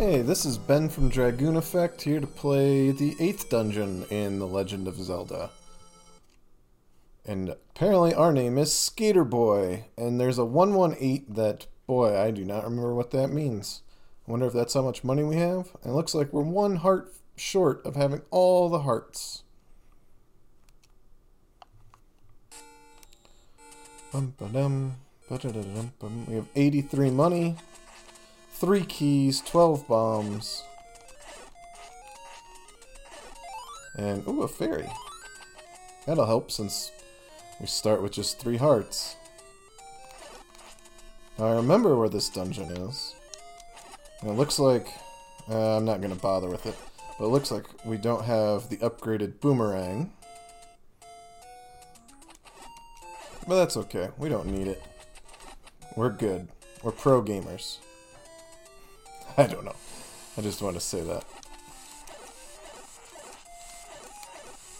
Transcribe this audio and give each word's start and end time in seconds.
Hey, 0.00 0.22
this 0.22 0.46
is 0.46 0.56
Ben 0.56 0.88
from 0.88 1.10
Dragon 1.10 1.56
Effect 1.56 2.00
here 2.00 2.20
to 2.20 2.26
play 2.26 2.90
the 2.90 3.14
8th 3.16 3.50
dungeon 3.50 4.06
in 4.08 4.38
The 4.38 4.46
Legend 4.46 4.88
of 4.88 4.96
Zelda. 4.96 5.50
And 7.26 7.50
apparently 7.50 8.14
our 8.14 8.32
name 8.32 8.56
is 8.56 8.74
Skater 8.74 9.24
Boy, 9.24 9.84
and 9.98 10.18
there's 10.18 10.38
a 10.38 10.44
118 10.46 11.26
that, 11.34 11.66
boy, 11.86 12.18
I 12.18 12.30
do 12.30 12.46
not 12.46 12.64
remember 12.64 12.94
what 12.94 13.10
that 13.10 13.28
means. 13.28 13.82
I 14.26 14.30
wonder 14.30 14.46
if 14.46 14.54
that's 14.54 14.72
how 14.72 14.80
much 14.80 15.04
money 15.04 15.22
we 15.22 15.36
have. 15.36 15.76
It 15.84 15.90
looks 15.90 16.14
like 16.14 16.32
we're 16.32 16.44
one 16.44 16.76
heart 16.76 17.12
short 17.36 17.84
of 17.84 17.94
having 17.94 18.22
all 18.30 18.70
the 18.70 18.80
hearts. 18.80 19.42
We 24.14 24.32
have 26.36 26.46
83 26.56 27.10
money. 27.10 27.56
Three 28.60 28.84
keys, 28.84 29.40
12 29.40 29.88
bombs. 29.88 30.64
And, 33.96 34.22
ooh, 34.28 34.42
a 34.42 34.48
fairy. 34.48 34.86
That'll 36.06 36.26
help 36.26 36.50
since 36.50 36.92
we 37.58 37.66
start 37.66 38.02
with 38.02 38.12
just 38.12 38.38
three 38.38 38.58
hearts. 38.58 39.16
Now, 41.38 41.46
I 41.46 41.52
remember 41.52 41.96
where 41.96 42.10
this 42.10 42.28
dungeon 42.28 42.70
is. 42.70 43.14
And 44.20 44.28
it 44.28 44.34
looks 44.34 44.58
like... 44.58 44.88
Uh, 45.48 45.78
I'm 45.78 45.86
not 45.86 46.02
going 46.02 46.14
to 46.14 46.20
bother 46.20 46.50
with 46.50 46.66
it. 46.66 46.76
But 47.18 47.24
it 47.24 47.28
looks 47.28 47.50
like 47.50 47.64
we 47.86 47.96
don't 47.96 48.26
have 48.26 48.68
the 48.68 48.76
upgraded 48.76 49.40
boomerang. 49.40 50.12
But 53.48 53.56
that's 53.56 53.78
okay. 53.78 54.10
We 54.18 54.28
don't 54.28 54.48
need 54.48 54.66
it. 54.66 54.82
We're 55.96 56.10
good. 56.10 56.48
We're 56.82 56.92
pro 56.92 57.22
gamers. 57.22 57.78
I 59.40 59.46
don't 59.46 59.64
know. 59.64 59.76
I 60.36 60.42
just 60.42 60.60
want 60.60 60.76
to 60.76 60.80
say 60.80 61.00
that. 61.00 61.24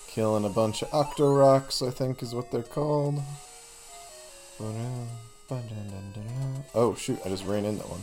Killing 0.06 0.44
a 0.44 0.50
bunch 0.50 0.83
of 0.83 0.91
Octoroks, 0.91 1.80
I 1.86 1.91
think 1.91 2.22
is 2.22 2.34
what 2.34 2.50
they're 2.50 2.62
called. 2.62 3.22
Oh, 6.75 6.94
shoot, 6.94 7.19
I 7.25 7.30
just 7.30 7.47
ran 7.47 7.64
into 7.64 7.84
one. 7.84 8.02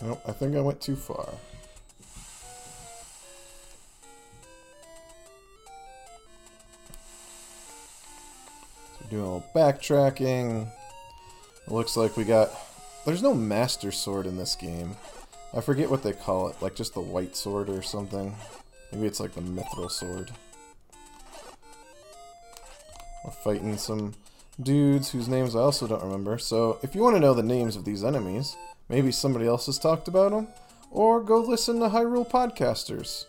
Nope, 0.00 0.22
I 0.26 0.32
think 0.32 0.56
I 0.56 0.62
went 0.62 0.80
too 0.80 0.96
far. 0.96 1.28
Doing 9.14 9.26
a 9.26 9.32
little 9.32 9.50
backtracking. 9.54 10.66
It 11.66 11.72
looks 11.72 11.96
like 11.96 12.16
we 12.16 12.24
got... 12.24 12.50
There's 13.06 13.22
no 13.22 13.32
Master 13.32 13.92
Sword 13.92 14.26
in 14.26 14.36
this 14.36 14.56
game. 14.56 14.96
I 15.56 15.60
forget 15.60 15.88
what 15.88 16.02
they 16.02 16.12
call 16.12 16.48
it. 16.48 16.60
Like 16.60 16.74
just 16.74 16.94
the 16.94 17.00
White 17.00 17.36
Sword 17.36 17.68
or 17.68 17.80
something. 17.80 18.34
Maybe 18.90 19.06
it's 19.06 19.20
like 19.20 19.34
the 19.34 19.40
Mithril 19.40 19.88
Sword. 19.88 20.32
We're 23.24 23.30
fighting 23.30 23.76
some 23.76 24.14
dudes 24.60 25.12
whose 25.12 25.28
names 25.28 25.54
I 25.54 25.60
also 25.60 25.86
don't 25.86 26.02
remember. 26.02 26.36
So 26.36 26.80
if 26.82 26.96
you 26.96 27.00
want 27.00 27.14
to 27.14 27.20
know 27.20 27.34
the 27.34 27.42
names 27.44 27.76
of 27.76 27.84
these 27.84 28.02
enemies, 28.02 28.56
maybe 28.88 29.12
somebody 29.12 29.46
else 29.46 29.66
has 29.66 29.78
talked 29.78 30.08
about 30.08 30.32
them, 30.32 30.48
or 30.90 31.22
go 31.22 31.38
listen 31.38 31.78
to 31.78 31.90
Hyrule 31.90 32.28
Podcasters. 32.28 33.26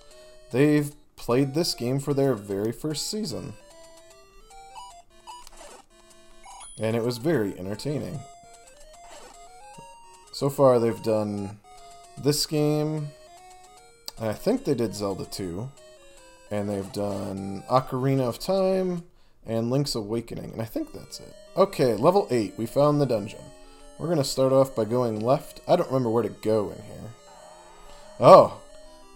They've 0.49 0.95
played 1.15 1.53
this 1.53 1.75
game 1.75 1.99
for 1.99 2.15
their 2.15 2.33
very 2.33 2.71
first 2.71 3.07
season. 3.07 3.53
And 6.85 6.95
it 6.95 7.03
was 7.03 7.17
very 7.17 7.57
entertaining. 7.57 8.19
So 10.31 10.51
far, 10.51 10.77
they've 10.77 11.01
done 11.01 11.57
this 12.15 12.45
game, 12.45 13.07
and 14.19 14.29
I 14.29 14.33
think 14.33 14.65
they 14.65 14.75
did 14.75 14.93
Zelda 14.93 15.25
2, 15.25 15.67
and 16.51 16.69
they've 16.69 16.91
done 16.93 17.63
Ocarina 17.71 18.29
of 18.29 18.37
Time 18.37 19.03
and 19.47 19.71
Link's 19.71 19.95
Awakening, 19.95 20.51
and 20.51 20.61
I 20.61 20.65
think 20.65 20.93
that's 20.93 21.19
it. 21.19 21.33
Okay, 21.57 21.95
level 21.95 22.27
8, 22.29 22.53
we 22.55 22.67
found 22.67 23.01
the 23.01 23.07
dungeon. 23.07 23.41
We're 23.97 24.13
to 24.13 24.23
start 24.23 24.53
off 24.53 24.75
by 24.75 24.85
going 24.85 25.21
left. 25.21 25.61
I 25.67 25.77
don't 25.77 25.87
remember 25.87 26.11
where 26.11 26.21
to 26.21 26.29
go 26.29 26.69
in 26.69 26.83
here. 26.83 27.09
Oh, 28.19 28.61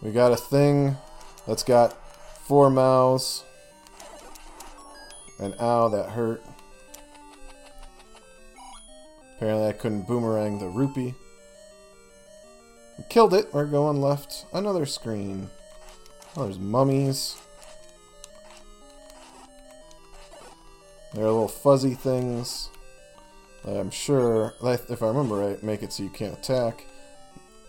we 0.01 0.11
got 0.11 0.31
a 0.31 0.37
thing 0.37 0.97
that's 1.45 1.63
got 1.63 1.93
four 2.47 2.71
mouths. 2.71 3.43
And 5.37 5.53
ow, 5.59 5.89
that 5.89 6.09
hurt. 6.09 6.43
Apparently 9.39 9.67
I 9.69 9.71
couldn't 9.71 10.05
boomerang 10.05 10.59
the 10.59 10.67
rupee. 10.67 11.15
Killed 13.09 13.33
it. 13.33 13.47
We're 13.53 13.63
going 13.63 14.01
left. 14.01 14.45
Another 14.51 14.85
screen. 14.85 15.49
Oh, 16.35 16.43
there's 16.43 16.59
mummies. 16.59 17.37
There 21.13 21.23
are 21.23 21.31
little 21.31 21.47
fuzzy 21.47 21.93
things. 21.93 22.69
I'm 23.65 23.91
sure, 23.91 24.55
if 24.61 25.01
I 25.01 25.07
remember 25.07 25.35
right, 25.35 25.63
make 25.63 25.83
it 25.83 25.93
so 25.93 26.03
you 26.03 26.09
can't 26.09 26.37
attack. 26.37 26.85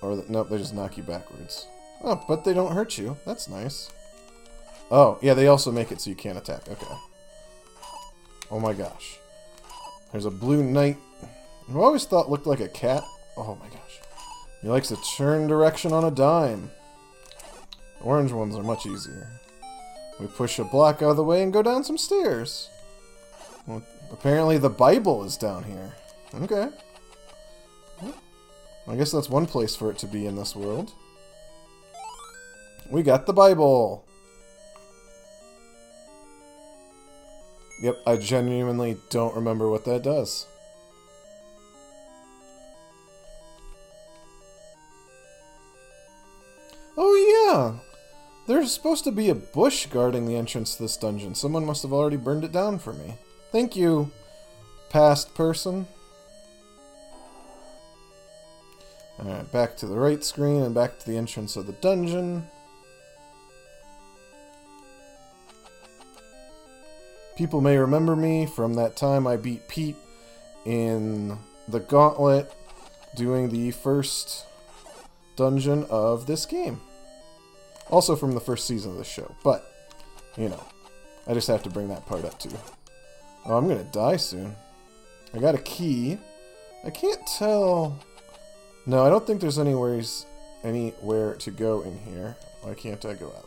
Or, 0.02 0.25
nope, 0.28 0.48
they 0.48 0.58
just 0.58 0.75
knock 0.75 0.97
you 0.97 1.04
backwards. 1.04 1.69
Oh, 2.02 2.20
but 2.26 2.44
they 2.44 2.52
don't 2.52 2.72
hurt 2.72 2.98
you. 2.98 3.16
That's 3.25 3.48
nice. 3.48 3.92
Oh, 4.91 5.20
yeah, 5.22 5.34
they 5.34 5.47
also 5.47 5.70
make 5.70 5.92
it 5.92 6.00
so 6.00 6.10
you 6.10 6.16
can't 6.16 6.37
attack. 6.37 6.69
Okay. 6.69 6.94
Oh 8.50 8.58
my 8.58 8.72
gosh. 8.72 9.19
There's 10.10 10.25
a 10.25 10.32
blue 10.32 10.64
knight 10.64 10.98
I've 11.70 11.76
always 11.76 12.04
thought 12.04 12.28
looked 12.28 12.48
like 12.48 12.58
a 12.58 12.69
cat. 12.69 13.04
Oh 13.36 13.56
my 13.60 13.69
gosh. 13.69 14.00
He 14.60 14.69
likes 14.69 14.88
to 14.88 14.98
turn 15.16 15.47
direction 15.47 15.92
on 15.92 16.04
a 16.04 16.10
dime. 16.10 16.72
Orange 18.00 18.32
ones 18.32 18.56
are 18.56 18.62
much 18.64 18.86
easier. 18.86 19.28
We 20.19 20.26
push 20.26 20.58
a 20.58 20.64
block 20.64 21.00
out 21.00 21.10
of 21.10 21.16
the 21.16 21.22
way 21.22 21.44
and 21.44 21.53
go 21.53 21.62
down 21.62 21.84
some 21.84 21.97
stairs. 21.97 22.69
Well, 23.69 23.84
apparently 24.10 24.58
the 24.58 24.69
Bible 24.69 25.22
is 25.22 25.36
down 25.36 25.62
here. 25.62 25.94
Okay. 26.34 26.70
I 28.88 28.97
guess 28.97 29.12
that's 29.12 29.31
one 29.31 29.47
place 29.47 29.76
for 29.76 29.92
it 29.92 29.98
to 29.98 30.08
be 30.08 30.26
in 30.26 30.34
this 30.34 30.56
world. 30.56 30.92
We 32.91 33.04
got 33.04 33.26
the 33.26 33.32
Bible! 33.32 34.04
Yep, 37.81 37.97
I 38.04 38.16
genuinely 38.16 38.97
don't 39.10 39.37
remember 39.37 39.70
what 39.70 39.84
that 39.84 40.02
does. 40.02 40.47
Yeah. 47.50 47.72
There's 48.47 48.72
supposed 48.72 49.05
to 49.05 49.12
be 49.12 49.28
a 49.28 49.34
bush 49.34 49.87
guarding 49.87 50.27
the 50.27 50.37
entrance 50.37 50.77
to 50.77 50.83
this 50.83 50.97
dungeon. 50.97 51.34
Someone 51.34 51.66
must 51.66 51.83
have 51.83 51.93
already 51.93 52.17
burned 52.17 52.44
it 52.44 52.52
down 52.52 52.79
for 52.79 52.93
me. 52.93 53.14
Thank 53.50 53.75
you, 53.75 54.11
past 54.88 55.35
person. 55.35 55.87
Alright, 59.19 59.50
back 59.50 59.76
to 59.79 59.87
the 59.87 59.97
right 59.97 60.23
screen 60.25 60.62
and 60.62 60.75
back 60.75 60.99
to 61.00 61.06
the 61.06 61.17
entrance 61.17 61.56
of 61.56 61.67
the 61.67 61.73
dungeon. 61.73 62.47
People 67.37 67.61
may 67.61 67.76
remember 67.76 68.14
me 68.14 68.47
from 68.47 68.75
that 68.75 68.97
time 68.97 69.26
I 69.26 69.37
beat 69.37 69.67
Pete 69.67 69.97
in 70.64 71.37
the 71.69 71.81
Gauntlet 71.81 72.52
doing 73.17 73.50
the 73.50 73.73
first 73.73 74.47
dungeon 75.37 75.85
of 75.91 76.26
this 76.26 76.47
game. 76.47 76.81
Also 77.90 78.16
from 78.16 78.32
the 78.32 78.40
first 78.40 78.66
season 78.66 78.92
of 78.92 78.98
the 78.98 79.04
show, 79.04 79.34
but, 79.42 79.75
you 80.37 80.48
know, 80.48 80.64
I 81.26 81.34
just 81.34 81.48
have 81.48 81.62
to 81.64 81.70
bring 81.70 81.88
that 81.88 82.06
part 82.06 82.25
up 82.25 82.38
too. 82.38 82.56
Oh, 83.44 83.56
I'm 83.56 83.69
gonna 83.69 83.84
die 83.84 84.16
soon. 84.16 84.54
I 85.34 85.38
got 85.38 85.54
a 85.54 85.58
key. 85.58 86.19
I 86.84 86.90
can't 86.90 87.20
tell... 87.26 87.98
No, 88.87 89.04
I 89.04 89.10
don't 89.10 89.26
think 89.26 89.40
there's 89.40 89.58
anywhere, 89.58 90.00
anywhere 90.64 91.34
to 91.34 91.50
go 91.50 91.82
in 91.82 91.98
here. 91.98 92.37
Why 92.62 92.75
can't 92.75 93.04
I 93.04 93.14
go 93.14 93.26
out? 93.26 93.46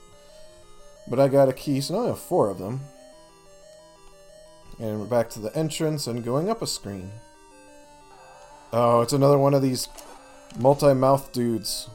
But 1.07 1.19
I 1.19 1.27
got 1.27 1.49
a 1.49 1.53
key, 1.53 1.81
so 1.81 1.95
now 1.95 2.03
I 2.03 2.07
have 2.07 2.19
four 2.19 2.49
of 2.49 2.59
them. 2.59 2.81
And 4.79 4.99
we're 4.99 5.05
back 5.05 5.29
to 5.31 5.39
the 5.39 5.55
entrance 5.55 6.07
and 6.07 6.23
going 6.23 6.49
up 6.49 6.61
a 6.61 6.67
screen. 6.67 7.11
Oh, 8.71 9.01
it's 9.01 9.13
another 9.13 9.37
one 9.37 9.53
of 9.53 9.61
these 9.61 9.87
multi-mouth 10.57 11.31
dudes. 11.31 11.89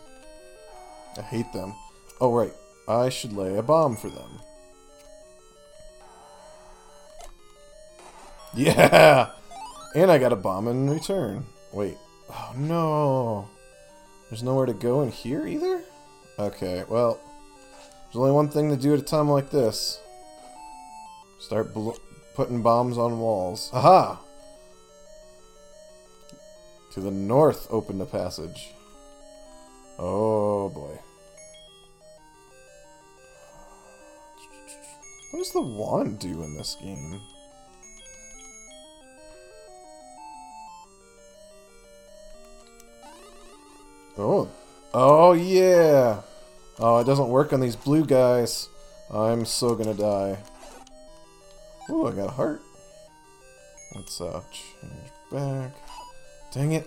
I 1.16 1.22
hate 1.22 1.52
them. 1.52 1.74
Oh, 2.20 2.35
right. 2.35 2.53
I 2.88 3.09
should 3.11 3.32
lay 3.32 3.56
a 3.56 3.62
bomb 3.62 3.97
for 3.97 4.09
them. 4.09 4.41
Yeah! 8.55 9.31
And 9.94 10.11
I 10.11 10.19
got 10.19 10.32
a 10.32 10.37
bomb 10.37 10.69
in 10.69 10.91
return. 10.91 11.44
Wait. 11.73 11.97
Oh, 12.31 12.53
no. 12.56 13.49
There's 14.29 14.43
nowhere 14.43 14.67
to 14.67 14.73
go 14.73 15.03
in 15.03 15.12
here 15.12 15.47
either? 15.47 15.82
Okay, 16.38 16.82
well... 16.88 17.20
There's 18.06 18.17
only 18.17 18.32
one 18.32 18.49
thing 18.49 18.70
to 18.70 18.76
do 18.76 18.94
at 18.94 19.00
a 19.00 19.03
time 19.03 19.29
like 19.29 19.50
this. 19.50 20.00
Start 21.41 21.69
putting 22.35 22.62
bombs 22.62 22.97
on 22.97 23.20
walls. 23.20 23.70
Aha! 23.73 24.19
To 26.93 27.00
the 27.00 27.11
north 27.11 27.67
open 27.70 27.99
the 27.99 28.06
passage. 28.06 28.70
Oh 29.99 30.70
boy. 30.70 30.99
What 35.30 35.40
does 35.40 35.52
the 35.52 35.60
wand 35.60 36.19
do 36.19 36.42
in 36.42 36.56
this 36.56 36.76
game? 36.80 37.20
Oh. 44.16 44.48
Oh, 44.92 45.32
yeah. 45.32 46.22
Oh, 46.78 46.98
it 46.98 47.04
doesn't 47.04 47.28
work 47.28 47.52
on 47.52 47.60
these 47.60 47.76
blue 47.76 48.04
guys. 48.04 48.69
I'm 49.10 49.44
so 49.44 49.75
gonna 49.75 49.94
die. 49.94 50.38
Oh, 51.88 52.06
I 52.06 52.12
got 52.12 52.28
a 52.28 52.32
heart. 52.32 52.62
Let's 53.94 54.20
uh, 54.20 54.42
change 54.52 55.10
back. 55.31 55.72
Dang 56.52 56.72
it. 56.72 56.86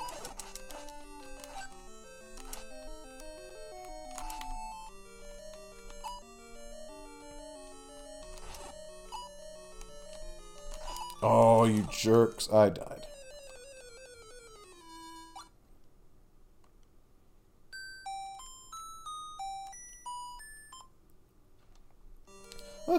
Oh, 11.23 11.65
you 11.65 11.87
jerks. 11.91 12.49
I 12.51 12.69
died. 12.69 13.05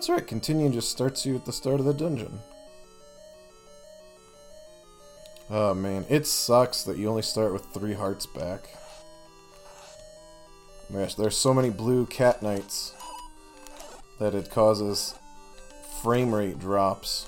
that's 0.03 0.09
right. 0.09 0.27
Continue 0.27 0.69
just 0.71 0.91
starts 0.91 1.25
you 1.25 1.37
at 1.37 1.45
the 1.45 1.53
start 1.53 1.79
of 1.79 1.87
the 1.87 1.95
dungeon. 1.95 2.41
Oh 5.49 5.75
man, 5.75 6.05
it 6.09 6.27
sucks 6.27 6.83
that 6.83 6.97
you 6.97 7.09
only 7.09 7.23
start 7.23 7.53
with 7.53 7.67
three 7.67 7.93
hearts 7.93 8.27
back. 8.27 8.69
Gosh, 10.93 11.15
there's 11.15 11.37
so 11.37 11.55
many 11.55 11.71
blue 11.71 12.07
cat 12.07 12.43
knights 12.43 12.95
that 14.19 14.35
it 14.35 14.51
causes 14.51 15.15
frame 16.03 16.35
rate 16.35 16.59
drops. 16.59 17.27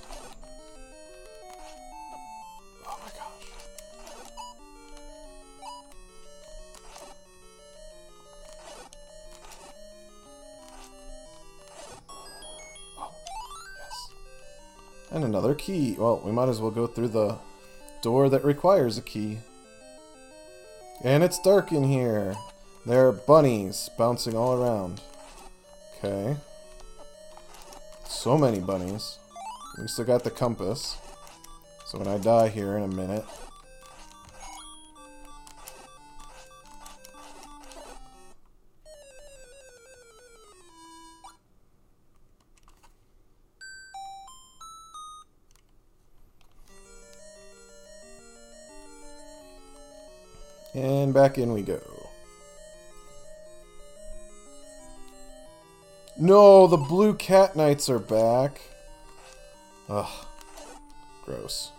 And 15.14 15.22
another 15.22 15.54
key. 15.54 15.94
Well, 15.96 16.20
we 16.24 16.32
might 16.32 16.48
as 16.48 16.60
well 16.60 16.72
go 16.72 16.88
through 16.88 17.08
the 17.08 17.38
door 18.02 18.28
that 18.28 18.44
requires 18.44 18.98
a 18.98 19.02
key. 19.02 19.38
And 21.04 21.22
it's 21.22 21.40
dark 21.40 21.70
in 21.70 21.84
here. 21.84 22.34
There 22.84 23.06
are 23.06 23.12
bunnies 23.12 23.88
bouncing 23.96 24.36
all 24.36 24.60
around. 24.60 25.00
Okay. 25.96 26.36
So 28.08 28.36
many 28.36 28.58
bunnies. 28.58 29.18
We 29.80 29.86
still 29.86 30.04
got 30.04 30.24
the 30.24 30.32
compass. 30.32 30.96
So 31.86 31.98
when 31.98 32.08
I 32.08 32.18
die 32.18 32.48
here 32.48 32.76
in 32.76 32.82
a 32.82 32.88
minute, 32.88 33.24
And 50.84 51.14
back 51.14 51.38
in 51.38 51.54
we 51.54 51.62
go. 51.62 51.80
No, 56.18 56.66
the 56.66 56.76
blue 56.76 57.14
cat 57.14 57.56
knights 57.56 57.88
are 57.88 57.98
back. 57.98 58.60
Ugh. 59.88 60.26
Gross. 61.24 61.70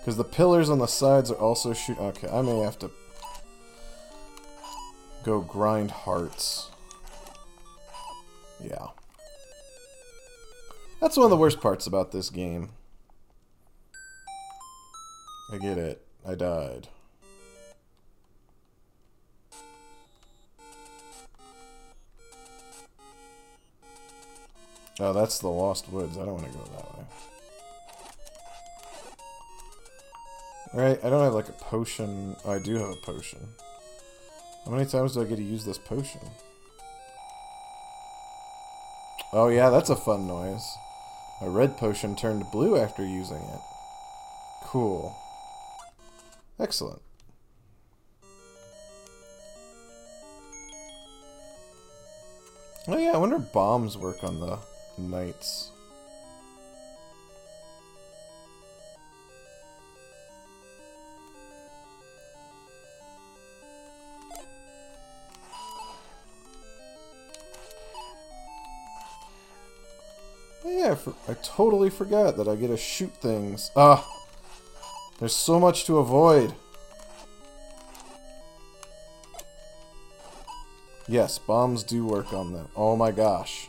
Because 0.00 0.16
the 0.16 0.24
pillars 0.24 0.68
on 0.68 0.80
the 0.80 0.88
sides 0.88 1.30
are 1.30 1.38
also 1.38 1.72
shoot. 1.72 1.96
Okay, 2.00 2.28
I 2.28 2.42
may 2.42 2.58
have 2.58 2.80
to 2.80 2.90
go 5.22 5.40
grind 5.40 5.92
hearts. 5.92 6.68
Yeah. 8.60 8.88
That's 11.00 11.16
one 11.16 11.26
of 11.26 11.30
the 11.30 11.36
worst 11.36 11.60
parts 11.60 11.86
about 11.86 12.10
this 12.10 12.28
game. 12.28 12.70
I 15.52 15.58
get 15.58 15.76
it. 15.76 16.02
I 16.26 16.34
died. 16.34 16.88
Oh, 24.98 25.12
that's 25.12 25.40
the 25.40 25.48
Lost 25.48 25.90
Woods. 25.90 26.16
I 26.16 26.24
don't 26.24 26.40
want 26.40 26.46
to 26.46 26.58
go 26.58 26.64
that 26.64 26.98
way. 26.98 27.04
Alright, 30.74 31.04
I 31.04 31.10
don't 31.10 31.22
have 31.22 31.34
like 31.34 31.50
a 31.50 31.52
potion. 31.52 32.34
Oh, 32.46 32.52
I 32.52 32.58
do 32.58 32.76
have 32.76 32.88
a 32.88 32.96
potion. 32.96 33.40
How 34.64 34.70
many 34.70 34.86
times 34.86 35.14
do 35.14 35.20
I 35.20 35.24
get 35.24 35.36
to 35.36 35.42
use 35.42 35.66
this 35.66 35.76
potion? 35.76 36.22
Oh 39.34 39.48
yeah, 39.48 39.68
that's 39.68 39.90
a 39.90 39.96
fun 39.96 40.26
noise. 40.26 40.64
A 41.42 41.50
red 41.50 41.76
potion 41.76 42.16
turned 42.16 42.50
blue 42.50 42.78
after 42.78 43.04
using 43.04 43.36
it. 43.36 43.60
Cool. 44.62 45.18
Excellent. 46.62 47.02
Oh 52.86 52.96
yeah, 52.96 53.10
I 53.10 53.16
wonder 53.16 53.34
if 53.34 53.52
bombs 53.52 53.98
work 53.98 54.22
on 54.22 54.38
the 54.38 54.58
knights. 54.96 55.72
Oh, 70.64 70.70
yeah, 70.70 70.94
I, 71.28 71.32
I 71.32 71.34
totally 71.42 71.90
forgot 71.90 72.36
that 72.36 72.46
I 72.46 72.54
get 72.54 72.68
to 72.68 72.76
shoot 72.76 73.12
things. 73.14 73.72
Ah! 73.74 74.21
There's 75.22 75.36
so 75.36 75.60
much 75.60 75.84
to 75.84 75.98
avoid. 75.98 76.52
Yes, 81.06 81.38
bombs 81.38 81.84
do 81.84 82.04
work 82.04 82.32
on 82.32 82.52
them. 82.52 82.66
Oh 82.74 82.96
my 82.96 83.12
gosh. 83.12 83.68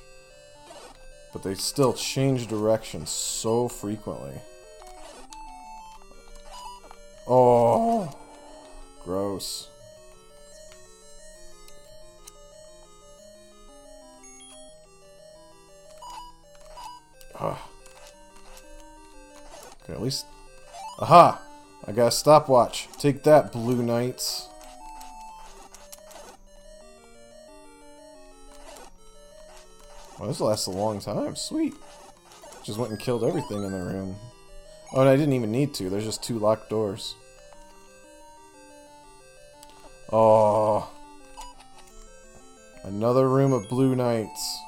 But 1.31 1.43
they 1.43 1.53
still 1.53 1.93
change 1.93 2.47
direction 2.47 3.05
so 3.05 3.67
frequently. 3.67 4.41
Oh. 7.27 8.11
Gross. 9.03 9.67
Ah. 17.35 17.45
Ugh. 17.45 17.57
Okay, 19.83 19.93
at 19.93 20.01
least 20.01 20.25
Aha! 20.99 21.41
I 21.85 21.91
got 21.91 22.07
a 22.07 22.11
stopwatch. 22.11 22.87
Take 22.97 23.23
that, 23.23 23.51
Blue 23.51 23.81
Knights. 23.83 24.47
Well, 30.17 30.27
this 30.27 30.39
lasts 30.39 30.67
a 30.67 30.71
long 30.71 31.01
time. 31.01 31.35
Sweet. 31.35 31.73
Just 32.63 32.79
went 32.79 32.91
and 32.91 32.99
killed 32.99 33.23
everything 33.23 33.63
in 33.63 33.71
the 33.71 33.79
room. 33.79 34.15
Oh, 34.93 35.01
and 35.01 35.09
I 35.09 35.17
didn't 35.17 35.33
even 35.33 35.51
need 35.51 35.73
to. 35.75 35.89
There's 35.89 36.05
just 36.05 36.23
two 36.23 36.39
locked 36.39 36.69
doors. 36.69 37.15
Oh. 40.11 40.89
Another 42.83 43.27
room 43.27 43.51
of 43.51 43.67
Blue 43.67 43.95
Knights. 43.95 44.62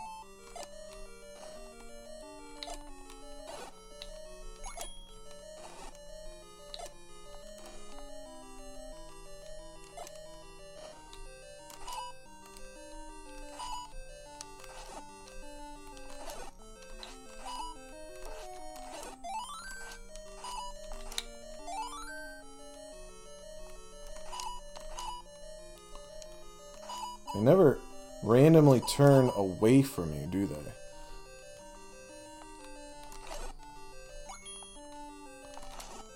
They 27.36 27.42
never 27.42 27.80
randomly 28.24 28.80
turn 28.80 29.30
away 29.36 29.82
from 29.82 30.14
you, 30.14 30.26
do 30.26 30.48
they? 30.48 30.56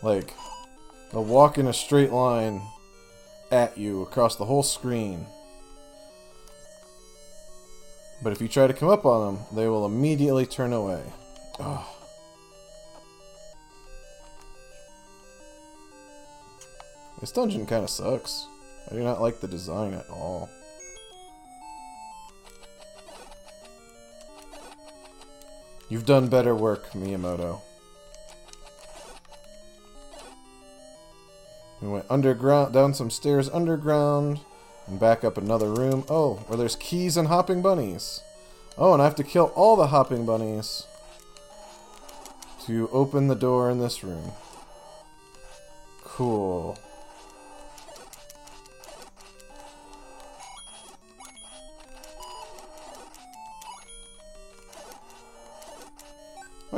Like, 0.01 0.33
they'll 1.11 1.25
walk 1.25 1.57
in 1.57 1.67
a 1.67 1.73
straight 1.73 2.13
line 2.13 2.61
at 3.51 3.77
you 3.77 4.01
across 4.01 4.37
the 4.37 4.45
whole 4.45 4.63
screen. 4.63 5.25
But 8.23 8.31
if 8.31 8.41
you 8.41 8.47
try 8.47 8.67
to 8.67 8.73
come 8.73 8.87
up 8.89 9.05
on 9.05 9.35
them, 9.35 9.45
they 9.53 9.67
will 9.67 9.85
immediately 9.85 10.45
turn 10.45 10.71
away. 10.71 11.03
Ugh. 11.59 11.85
This 17.19 17.33
dungeon 17.33 17.65
kind 17.65 17.83
of 17.83 17.89
sucks. 17.89 18.47
I 18.89 18.93
do 18.93 19.03
not 19.03 19.21
like 19.21 19.41
the 19.41 19.47
design 19.49 19.93
at 19.93 20.09
all. 20.09 20.49
You've 25.89 26.05
done 26.05 26.27
better 26.27 26.53
work, 26.53 26.91
Miyamoto. 26.91 27.61
We 31.81 31.87
went 31.87 32.05
underground, 32.09 32.73
down 32.73 32.93
some 32.93 33.09
stairs 33.09 33.49
underground, 33.49 34.39
and 34.85 34.99
back 34.99 35.23
up 35.23 35.37
another 35.37 35.71
room. 35.71 36.03
Oh, 36.09 36.35
where 36.47 36.57
there's 36.57 36.75
keys 36.75 37.17
and 37.17 37.27
hopping 37.27 37.61
bunnies. 37.61 38.21
Oh, 38.77 38.93
and 38.93 39.01
I 39.01 39.05
have 39.05 39.15
to 39.15 39.23
kill 39.23 39.51
all 39.55 39.75
the 39.75 39.87
hopping 39.87 40.25
bunnies 40.25 40.85
to 42.65 42.87
open 42.91 43.27
the 43.27 43.35
door 43.35 43.71
in 43.71 43.79
this 43.79 44.03
room. 44.03 44.31
Cool. 46.03 46.77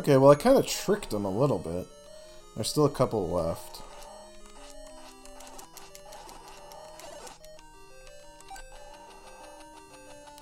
Okay, 0.01 0.17
well 0.17 0.31
I 0.31 0.35
kind 0.35 0.57
of 0.57 0.65
tricked 0.65 1.11
them 1.11 1.25
a 1.25 1.29
little 1.29 1.59
bit. 1.59 1.85
There's 2.55 2.69
still 2.69 2.85
a 2.85 2.89
couple 2.89 3.29
left. 3.29 3.83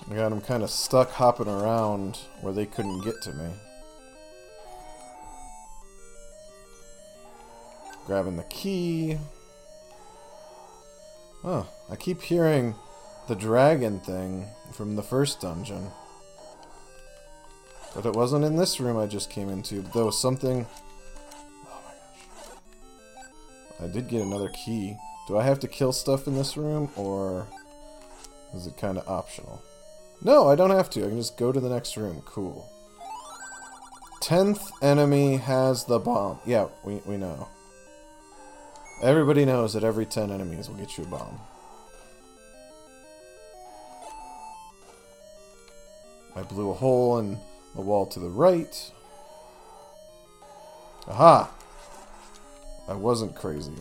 I 0.10 0.16
got 0.16 0.30
them 0.30 0.40
kind 0.40 0.64
of 0.64 0.70
stuck 0.70 1.12
hopping 1.12 1.50
around 1.50 2.20
where 2.40 2.54
they 2.54 2.66
couldn't 2.66 3.02
get 3.02 3.22
to 3.24 3.34
me. 3.34 3.50
Grabbing 8.06 8.38
the 8.38 8.44
key. 8.44 9.18
Oh, 11.44 11.68
I 11.90 11.98
keep 11.98 12.22
hearing 12.22 12.76
the 13.28 13.36
dragon 13.36 14.00
thing 14.00 14.48
from 14.72 14.96
the 14.96 15.04
first 15.04 15.42
dungeon. 15.42 15.92
But 17.96 18.06
it 18.06 18.14
wasn't 18.14 18.46
in 18.46 18.56
this 18.56 18.80
room 18.80 18.98
I 18.98 19.08
just 19.08 19.30
came 19.30 19.50
into. 19.50 19.82
Was 19.94 20.22
something... 20.22 20.66
Oh 21.66 21.82
my 21.86 21.94
gosh. 23.80 23.90
I 23.90 23.94
did 23.94 24.08
get 24.08 24.22
another 24.22 24.50
key. 24.50 24.96
Do 25.28 25.38
I 25.38 25.44
have 25.44 25.60
to 25.60 25.68
kill 25.68 25.92
stuff 25.92 26.28
in 26.28 26.36
this 26.36 26.56
room, 26.58 26.90
or 26.96 27.48
is 28.56 28.68
it 28.68 28.78
kind 28.78 28.98
of 28.98 29.08
optional? 29.08 29.62
No, 30.22 30.48
I 30.48 30.56
don't 30.56 30.72
have 30.72 30.90
to. 30.92 31.06
I 31.06 31.08
can 31.08 31.18
just 31.18 31.38
go 31.38 31.52
to 31.52 31.60
the 31.60 31.70
next 31.70 31.98
room. 31.98 32.22
Cool. 32.26 32.70
Tenth 34.22 34.72
enemy 34.82 35.38
has 35.38 35.86
the 35.86 36.00
bomb. 36.00 36.40
Yeah, 36.46 36.68
we, 36.84 37.02
we 37.06 37.18
know. 37.18 37.48
Everybody 39.02 39.46
knows 39.46 39.74
that 39.74 39.84
every 39.84 40.06
ten 40.06 40.30
enemies 40.30 40.68
will 40.68 40.76
get 40.76 40.98
you 40.98 41.06
a 41.06 41.08
bomb. 41.08 41.40
I 46.36 46.44
blew 46.44 46.70
a 46.72 46.74
hole 46.74 47.20
in 47.20 47.38
the 47.80 47.86
wall 47.86 48.06
to 48.06 48.20
the 48.20 48.28
right. 48.28 48.92
Aha! 51.08 51.50
I 52.90 52.94
wasn't 52.94 53.36
crazy. 53.36 53.72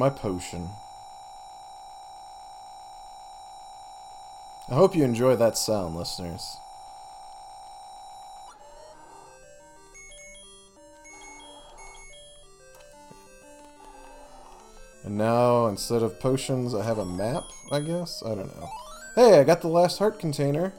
My 0.00 0.08
potion. 0.08 0.66
I 4.70 4.74
hope 4.74 4.96
you 4.96 5.04
enjoy 5.04 5.36
that 5.36 5.58
sound, 5.58 5.94
listeners. 5.94 6.56
And 15.04 15.18
now, 15.18 15.66
instead 15.66 16.02
of 16.02 16.18
potions, 16.18 16.74
I 16.74 16.82
have 16.82 16.96
a 16.96 17.04
map, 17.04 17.44
I 17.70 17.80
guess? 17.80 18.22
I 18.24 18.30
don't 18.30 18.56
know. 18.56 18.70
Hey, 19.16 19.38
I 19.38 19.44
got 19.44 19.60
the 19.60 19.68
last 19.68 19.98
heart 19.98 20.18
container. 20.18 20.72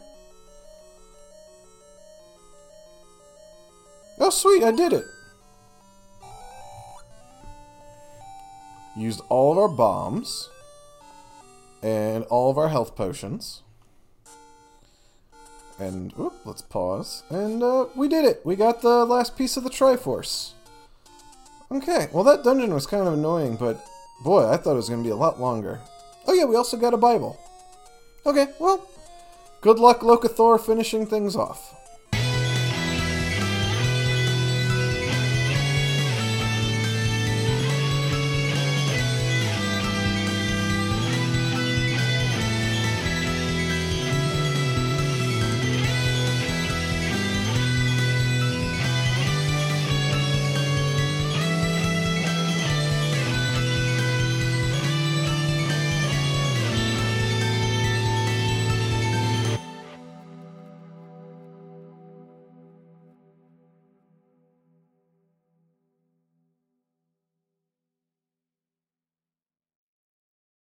Oh, 4.18 4.32
sweet, 4.32 4.64
I 4.64 4.72
did 4.72 4.94
it. 4.94 5.06
Used 9.12 9.24
all 9.28 9.52
of 9.52 9.58
our 9.58 9.68
bombs. 9.68 10.50
And 11.84 12.24
all 12.30 12.50
of 12.50 12.58
our 12.58 12.70
health 12.70 12.96
potions. 12.96 13.62
And, 15.78 16.14
whoop, 16.14 16.34
let's 16.46 16.62
pause. 16.62 17.24
And, 17.30 17.62
uh, 17.62 17.88
we 17.94 18.08
did 18.08 18.24
it! 18.24 18.40
We 18.46 18.56
got 18.56 18.82
the 18.82 19.04
last 19.04 19.38
piece 19.38 19.58
of 19.58 19.66
the 19.66 19.70
Triforce. 19.70 20.52
Okay, 21.70 22.08
well 22.14 22.24
that 22.24 22.46
dungeon 22.46 22.74
was 22.74 22.88
kind 22.88 23.06
of 23.06 23.14
annoying, 23.14 23.58
but, 23.58 23.86
boy, 24.24 24.50
I 24.50 24.56
thought 24.56 24.74
it 24.74 24.76
was 24.76 24.88
going 24.88 25.04
to 25.04 25.08
be 25.08 25.12
a 25.12 25.16
lot 25.26 25.42
longer. 25.42 25.82
Oh 26.26 26.34
yeah, 26.34 26.46
we 26.46 26.56
also 26.56 26.78
got 26.78 26.94
a 26.94 26.98
Bible. 26.98 27.38
Okay, 28.26 28.48
well, 28.60 28.88
good 29.60 29.78
luck, 29.78 30.00
Locathor, 30.00 30.58
finishing 30.58 31.06
things 31.06 31.36
off. 31.36 31.76